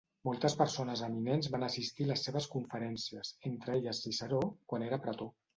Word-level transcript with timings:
Moltes 0.27 0.53
persones 0.61 1.03
eminents 1.07 1.49
van 1.57 1.67
assistir 1.67 2.09
les 2.13 2.25
seves 2.29 2.49
conferències, 2.55 3.35
entre 3.53 3.77
elles 3.81 4.03
Ciceró, 4.07 4.45
quan 4.73 4.89
era 4.91 5.05
pretor. 5.09 5.35